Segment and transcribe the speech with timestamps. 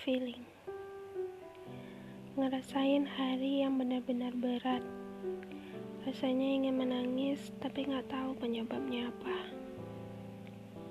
[0.00, 0.40] feeling.
[2.40, 4.80] Ngerasain hari yang benar-benar berat.
[6.08, 9.36] Rasanya ingin menangis, tapi nggak tahu penyebabnya apa.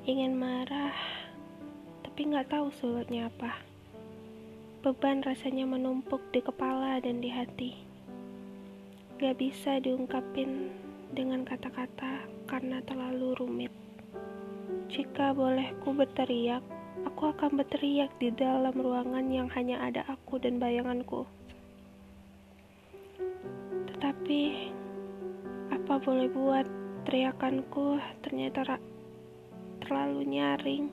[0.05, 0.93] Ingin marah,
[2.05, 3.57] tapi nggak tahu sulutnya apa.
[4.85, 7.71] Beban rasanya menumpuk di kepala dan di hati.
[9.19, 10.71] Gak bisa diungkapin
[11.11, 13.73] dengan kata-kata karena terlalu rumit.
[14.87, 16.63] Jika boleh ku berteriak,
[17.19, 21.27] Aku akan berteriak di dalam ruangan yang hanya ada aku dan bayanganku.
[23.91, 24.71] Tetapi,
[25.67, 26.63] apa boleh buat
[27.03, 28.79] teriakanku ternyata
[29.83, 30.87] terlalu nyaring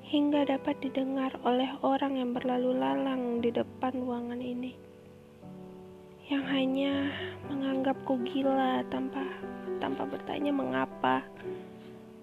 [0.00, 4.72] hingga dapat didengar oleh orang yang berlalu lalang di depan ruangan ini
[6.32, 7.12] yang hanya
[7.52, 9.28] menganggapku gila tanpa
[9.76, 11.20] tanpa bertanya mengapa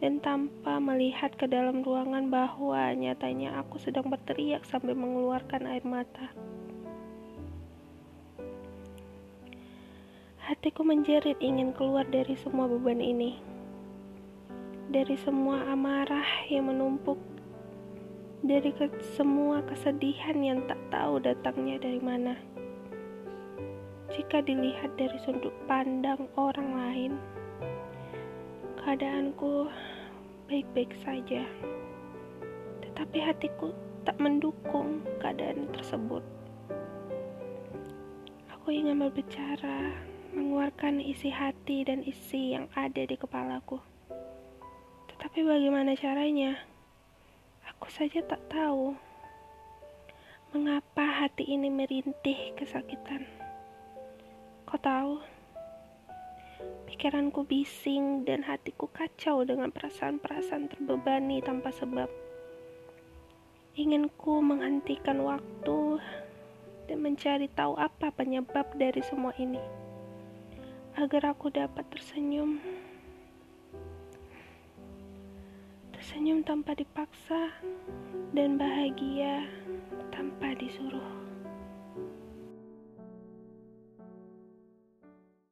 [0.04, 6.28] dan tanpa melihat ke dalam ruangan bahwa nyatanya aku sedang berteriak sambil mengeluarkan air mata.
[10.44, 13.40] Hatiku menjerit ingin keluar dari semua beban ini.
[14.92, 17.16] Dari semua amarah yang menumpuk.
[18.44, 22.36] Dari ke semua kesedihan yang tak tahu datangnya dari mana.
[24.12, 27.14] Jika dilihat dari sudut pandang orang lain,
[28.84, 29.72] keadaanku
[30.54, 31.42] baik-baik saja.
[32.86, 33.74] Tetapi hatiku
[34.06, 36.22] tak mendukung keadaan tersebut.
[38.54, 39.98] Aku ingin berbicara,
[40.30, 43.82] mengeluarkan isi hati dan isi yang ada di kepalaku.
[45.10, 46.54] Tetapi bagaimana caranya?
[47.74, 48.94] Aku saja tak tahu.
[50.54, 53.26] Mengapa hati ini merintih kesakitan?
[54.70, 55.18] Kau tahu?
[56.88, 62.08] Pikiranku bising dan hatiku kacau dengan perasaan-perasaan terbebani tanpa sebab.
[63.74, 65.98] Inginku menghentikan waktu
[66.86, 69.60] dan mencari tahu apa penyebab dari semua ini.
[70.94, 72.62] Agar aku dapat tersenyum.
[75.98, 77.50] Tersenyum tanpa dipaksa
[78.38, 79.50] dan bahagia
[80.14, 81.33] tanpa disuruh.